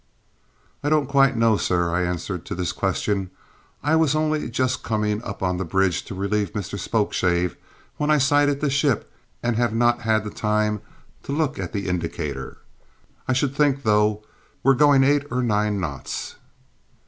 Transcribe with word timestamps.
"I 0.83 0.89
don't 0.89 1.05
quite 1.05 1.37
know, 1.37 1.57
sir," 1.57 1.93
I 1.93 2.01
answered 2.01 2.43
to 2.47 2.55
this 2.55 2.71
question. 2.71 3.29
"I 3.83 3.95
was 3.95 4.15
only 4.15 4.49
just 4.49 4.81
coming 4.81 5.21
up 5.23 5.43
on 5.43 5.57
the 5.57 5.63
bridge 5.63 6.03
to 6.05 6.15
relieve 6.15 6.53
Mr 6.53 6.79
Spokeshave 6.79 7.55
when 7.97 8.09
I 8.09 8.17
sighted 8.17 8.61
the 8.61 8.69
ship 8.71 9.13
and 9.43 9.57
have 9.57 9.75
not 9.75 10.01
had 10.01 10.25
time 10.35 10.81
to 11.21 11.31
look 11.33 11.59
at 11.59 11.71
the 11.71 11.87
indicator. 11.87 12.57
I 13.27 13.33
should 13.33 13.55
think, 13.55 13.83
though, 13.83 14.23
we're 14.63 14.73
going 14.73 15.03
eight 15.03 15.25
or 15.31 15.43
nine 15.43 15.79
knots." 15.79 16.33